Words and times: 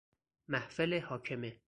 محفل 0.47 0.99
حاکمه 0.99 1.57